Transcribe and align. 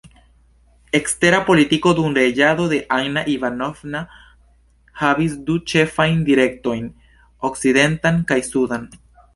Ekstera 0.99 1.41
politiko 1.49 1.91
dum 1.99 2.15
reĝado 2.19 2.65
de 2.71 2.79
Anna 2.97 3.23
Ivanovna 3.35 4.03
havis 5.05 5.39
du 5.51 5.61
ĉefajn 5.75 6.27
direktojn: 6.33 6.93
okcidentan 7.51 8.23
kaj 8.33 8.45
sudan. 8.53 8.95